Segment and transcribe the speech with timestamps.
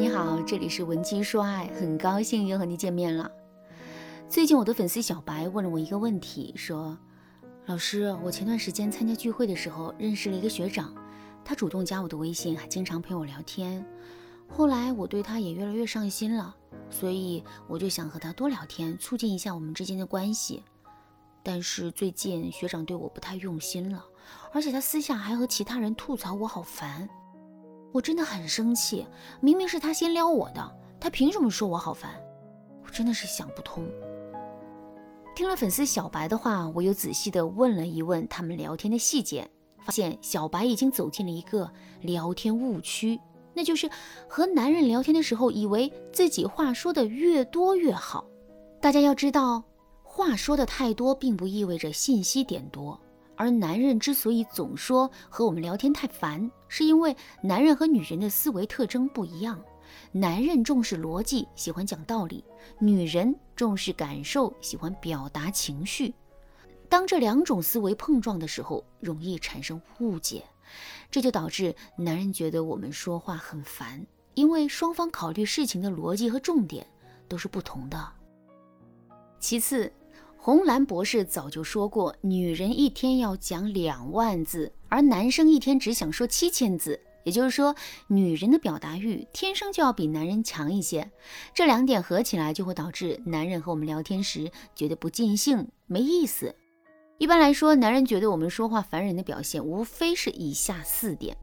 [0.00, 3.30] 你好，这里是文姬说爱，很高兴又和你见面了。
[4.30, 6.96] 最近我的粉丝小白问了我一个问题，说
[7.68, 10.94] ：“老师，我前段时间参加聚会的时候认识了一个学长，
[11.44, 13.84] 他主动加我的微信，还经常陪我聊天。
[14.48, 16.56] 后来我对他也越来越上心了，
[16.88, 20.62] 所以我就想和他多聊天，促进一下我们之间的关系。
[21.42, 24.02] 但是最近学长对我不太用心了，
[24.50, 27.06] 而且他私下还和其他人吐槽我，好烦。”
[27.92, 29.06] 我真的很生气，
[29.40, 32.10] 明明是他先撩我的，他凭什么说我好烦？
[32.84, 33.84] 我真的是想不通。
[35.34, 39.48] 听了粉丝小白的话，我又仔细的问了一问他们聊天的细节，
[39.84, 43.18] 发现小白已经走进了一个聊天误区，
[43.54, 43.90] 那就是
[44.28, 48.26] 和男人聊天的时候，以为自己话说的越多越好。
[48.80, 49.62] 大家要知道，
[50.02, 53.00] 话说的太多，并不意味着信息点多。
[53.40, 59.58] 而男人之所以总说和我们聊天太烦，是因为男人和女人的思维特征不一样。
[60.12, 62.44] 男人重视逻辑，喜欢讲道理；
[62.78, 66.12] 女人重视感受，喜欢表达情绪。
[66.86, 70.44] 当这两种思维碰撞的时候，容易产生误解，
[71.10, 76.86] 这就导致男人觉得我们说话很烦，因为双方考虑事情的逻辑和重点
[77.26, 78.06] 都是不同的。
[79.38, 79.90] 其次。
[80.42, 86.98] 红蓝博士早就说过，女人一天要讲两万字，而男生一天只想说七千字。
[87.24, 87.74] 也就是说，
[88.06, 91.10] 女人的表达欲天生就要比男人强一些。
[91.52, 96.54] 这两点合起来，就会导致男人和我们聊天时觉得不尽兴、没意思。
[97.18, 101.36] 一般来说，男人觉得我们说话烦人的表现，无非是以下四点：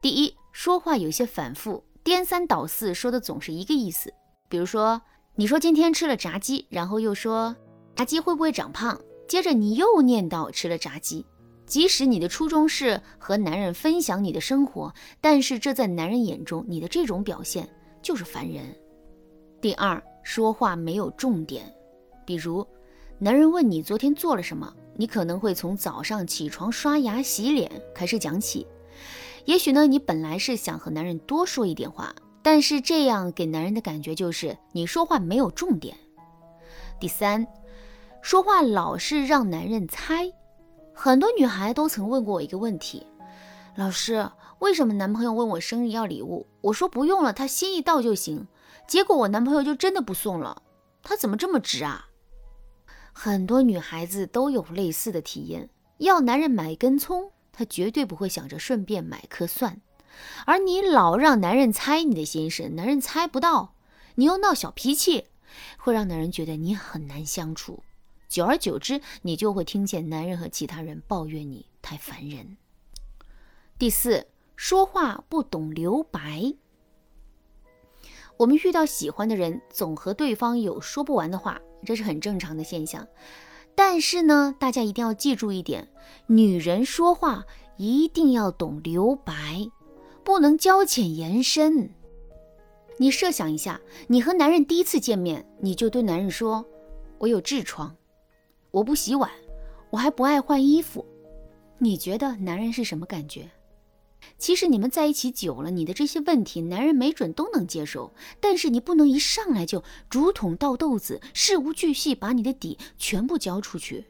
[0.00, 4.14] 第一，说话有些反复，颠三倒四，说的总是一个意思。
[4.48, 5.02] 比如说，
[5.34, 7.56] 你说今天吃了炸鸡，然后又说。
[7.96, 9.00] 炸鸡会不会长胖？
[9.26, 11.24] 接着你又念叨吃了炸鸡，
[11.64, 17.66] 即使你的初衷是和男人分享你的生活，但是这在男人眼中，你的这种表现
[18.02, 18.64] 就是烦人。
[19.62, 21.72] 第二，说话没有重点，
[22.26, 22.66] 比如
[23.18, 28.66] 男人问你昨天做了什么，你可能会从早上起床、刷牙、洗脸开始讲起。
[29.46, 35.96] 也许呢，你本来是想和男人多说一点话，但是这样给男人的感觉就是你说话没有重点。
[37.00, 37.46] 第三。
[38.24, 40.32] 说话老是让男人猜，
[40.94, 43.06] 很多女孩都曾问过我一个问题：
[43.76, 44.30] 老师，
[44.60, 48.48] 为什么男朋友问我生日要礼物，我说不用了，他心意到就行，
[48.88, 50.62] 结果我男朋友就真的不送了，
[51.02, 52.06] 他怎么这么直啊？
[53.12, 55.68] 很多女孩子都有类似的体验，
[55.98, 59.82] 要男人买根葱，他绝对不会想着顺便买颗蒜，
[60.46, 63.74] 而你老让男人猜你的心事，男人猜不到，
[64.14, 65.26] 你又闹小脾气，
[65.76, 67.82] 会让男人觉得你很难相处。
[68.34, 72.56] 久而久之，你就会听见男人和其他人抱怨你太烦人。
[73.78, 76.52] 第四，说话不懂留白。
[78.36, 83.06] 我们遇到喜欢的人，总和对方有说不完的话，这是很正常的现象。
[83.76, 85.88] 但是呢，大家一定要记住一点：
[86.26, 87.44] 女人说话
[87.76, 89.70] 一定要懂留白，
[90.24, 91.90] 不能交浅言深。
[92.96, 96.66] 你设想一下，你和男人第一次见面，你就对男人说
[97.18, 97.94] ：“我有痔疮。”
[98.74, 99.30] 我不洗碗，
[99.88, 101.06] 我还不爱换衣服，
[101.78, 103.48] 你觉得男人是什么感觉？
[104.36, 108.12] 其实你们在一起久了，你的这些问题，男人没准都能接受。
[108.40, 114.04] 但是你不能一上来就竹筒倒豆子，事无巨细把你的底全部交出去，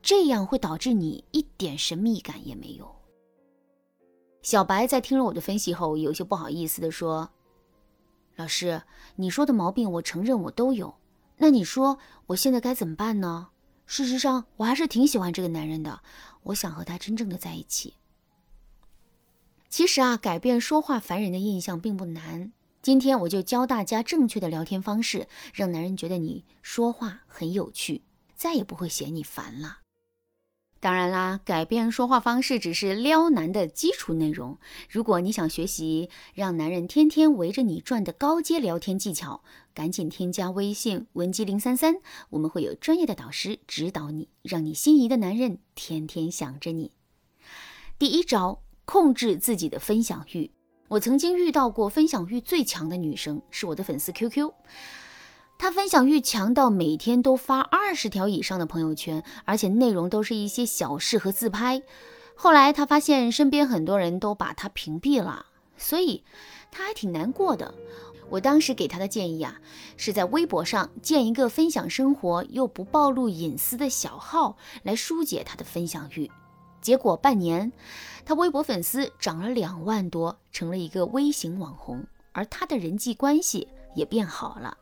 [0.00, 2.88] 这样会导致你一点神秘感也没有。
[4.42, 7.28] 小白在听了我的分析后，有些不好意思的说
[8.36, 8.80] ：“老师，
[9.16, 10.94] 你说的毛病我承认我都有，
[11.38, 13.48] 那你说我现在该怎么办呢？”
[13.86, 16.00] 事实上，我还是挺喜欢这个男人的。
[16.42, 17.94] 我想和他真正的在一起。
[19.68, 22.52] 其实啊，改变说话烦人的印象并不难。
[22.82, 28.02] 今天我就教大家正确的聊天方式，让男人觉得你说话很有趣，
[28.34, 29.78] 再也不会嫌你烦了。
[30.78, 34.58] 当然啦，改变说话方式只是撩男的基础内容。
[34.88, 39.42] 如果你想学习让男人天天围着你转的高阶聊天技巧，
[39.74, 41.96] 赶紧添加微信文姬零三三，
[42.30, 46.92] 我们会有专业的导师指导你，让你心仪的男人天天想着你。
[47.98, 50.50] 第一招，控制自己的分享欲。
[50.88, 54.52] 我曾经遇到过分享欲最强的女生，是我的粉丝 QQ。
[55.66, 61.82] 他分享欲强到每天都发二十条以上的朋友圈，而且内容都是一些小事和自拍。
[62.36, 65.44] 后来他发现身边很多人都把他屏蔽了，
[65.76, 66.22] 所以
[66.70, 67.74] 他还挺难过的。
[68.30, 69.60] 我当时给他的建议啊，
[69.96, 76.30] 是在微博上建一个分享生活又不暴露隐私的小号，来疏解他的分享欲。
[76.80, 77.72] 结果半年，
[78.24, 82.06] 他微博粉丝涨了两万多，成了一个微型网红。
[82.30, 83.66] 而他的人际关系
[83.96, 84.76] 也变好了。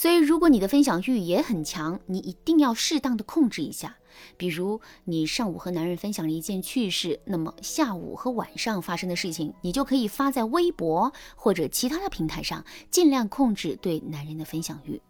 [0.00, 3.96] 所以，如果你的分享欲也很强，你一定要适当的控制一下。
[4.36, 15.02] 比如，你上午和男人分享了一件趣事，那么下午和晚上发生的事情，你就可以发在微博或者其他的平台上，尽量控制对男人的分享欲。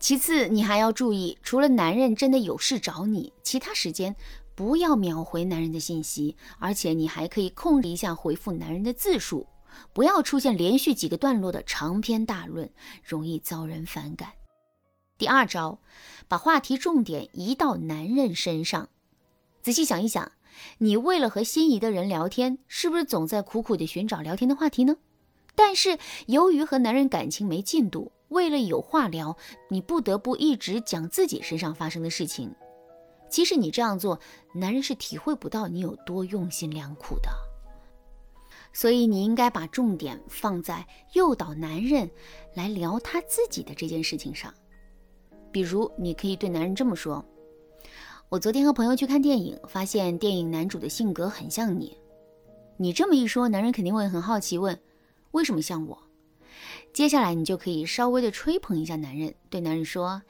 [0.00, 4.16] 其次，你还要注意，除了男人真的有事找你，其他时间
[4.54, 9.46] 不要秒回男人的信息，而且你还可以控制一下回复男人的字数，
[9.92, 12.70] 不要出现连续几个段落的长篇大论，
[13.02, 14.30] 容易遭人反感。
[15.18, 15.78] 第二招，
[16.28, 18.88] 把话题重点移到男人身上。
[19.62, 20.32] 仔细想一想，
[20.78, 24.96] 你为了和心仪的人聊天，是不是总在苦苦的寻找聊天的话题呢？
[25.54, 28.12] 但是由于和男人感情没进度。
[28.28, 29.36] 为了有话聊，
[29.68, 32.50] 你不得不一直讲自己身上发生的事情。
[33.28, 34.18] 其实你这样做，
[34.54, 37.28] 男人是体会不到你有多用心良苦的。
[38.72, 42.10] 所以你应该把重点放在诱导男人
[42.54, 44.52] 来聊他自己的这件事情上。
[45.50, 47.24] 比如，你可以对男人这么说
[48.30, 51.96] ：“我昨天和朋友去看电影，发现电影男主的性格很像你。”
[52.78, 54.80] 你这么一说，男人肯定会很好奇，问
[55.32, 55.98] ：“为什么像我？”
[56.92, 60.22] 接下来你就可以稍微的吹捧一下男人，对男人说：“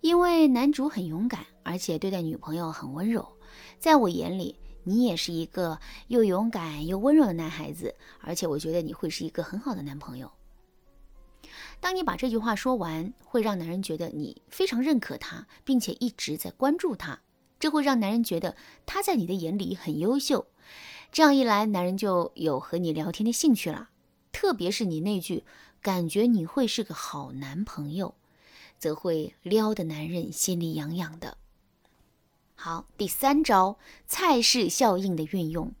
[0.00, 3.26] 因为男主很勇敢，而且对待女朋友很温柔，
[3.78, 5.78] 在我眼里，你也是一个
[6.08, 10.30] 又勇敢又温柔的男孩子，而且我觉得你会是一个很好的男朋友。”
[11.80, 17.20] 当你把这句话说完，会让男人觉得你非常认可他，并且一直在关注他，
[17.58, 20.46] 这会让男人觉得他在你的眼里很优秀。
[21.10, 23.90] 这样一来，男人就有和你聊天的兴趣了，
[24.30, 25.44] 特别是你那句。
[25.82, 28.14] 感觉你会是个好男朋友，
[28.78, 31.38] 则会撩的男人心里痒痒的。
[32.62, 35.72] 好，第三招菜式效应的运用。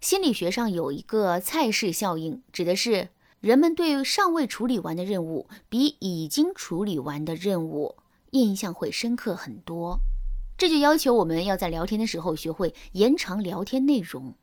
[0.00, 7.94] 心理学上有一个菜式效应，指的是人们对尚未处理完的任务比已经处理完的任务
[8.32, 10.00] 印象会深刻很多。
[10.58, 14.34] 这就要求我们要在聊天的时候学会延长聊天内容。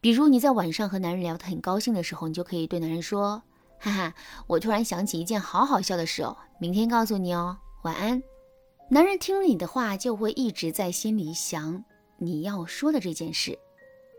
[0.00, 3.44] 比如你在晚上和男人聊得很高兴的时候，你就可以对男人说。
[3.78, 4.14] 哈哈，
[4.48, 7.58] 我突然想起一件好好笑的事哦，明天告诉你哦。
[7.82, 8.20] 晚安。
[8.90, 11.82] 男人听了你的话，就会一直在心里想
[12.18, 13.58] 你要说的这件事。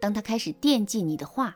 [0.01, 1.55] 当他开始惦记你的话，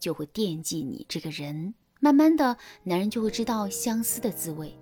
[0.00, 1.72] 就会惦记你这个人。
[2.00, 4.76] 慢慢的，男人就会知道相思的滋味。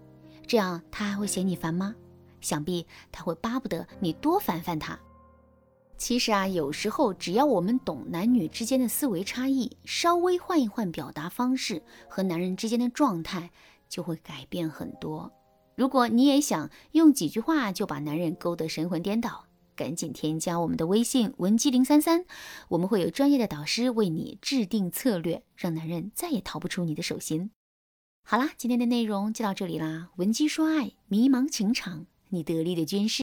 [0.47, 1.95] 这样，他还会嫌你烦吗？
[2.41, 4.99] 想必他会巴不得你多烦烦他。
[5.99, 13.51] 其实啊，有时候只要我们懂男女之间的思维差异，稍微换一换表达方式，和男人之间的状态
[13.89, 15.31] 就会改变很多。
[15.77, 19.45] 如果你也想用几句话就把男人勾得神魂颠倒，
[19.75, 22.25] 赶紧添加我们的微信文姬零三三，
[22.71, 27.51] 我们会有专业的导师为你制定策略，让男人再也逃不出你的手心。
[28.25, 33.23] 好啦，今天的内容就到这里啦，文姬说爱，迷茫情场，你得力的军师。